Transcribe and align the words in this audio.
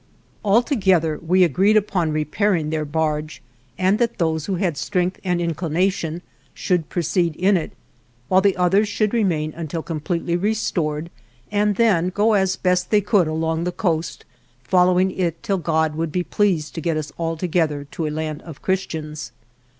All 0.41 0.63
together, 0.63 1.19
we 1.23 1.43
agreed 1.43 1.77
upon 1.77 2.11
repairing 2.11 2.71
their 2.71 2.85
barge, 2.85 3.39
and 3.77 3.99
that 3.99 4.17
those 4.17 4.47
who 4.47 4.55
had 4.55 4.75
strength 4.75 5.19
and 5.23 5.39
inclination 5.39 6.23
should 6.55 6.89
proceed 6.89 7.35
in 7.35 7.55
it, 7.55 7.73
while 8.27 8.41
the 8.41 8.57
others 8.57 8.89
should 8.89 9.13
remain 9.13 9.53
until 9.55 9.83
completely 9.83 10.35
re 10.35 10.55
stored 10.55 11.11
and 11.51 11.75
then 11.75 12.09
go 12.09 12.33
as 12.33 12.55
best 12.55 12.89
they 12.89 13.01
could 13.01 13.27
along 13.27 13.63
the 13.63 13.71
coast, 13.71 14.25
following 14.63 15.11
it 15.11 15.43
till 15.43 15.59
God 15.59 15.93
would 15.93 16.11
be 16.11 16.23
pleased 16.23 16.73
to 16.73 16.81
get 16.81 16.97
us 16.97 17.11
all 17.19 17.37
together 17.37 17.85
to 17.91 18.07
a 18.07 18.09
land 18.09 18.41
of 18.41 18.63
Christians. 18.63 19.31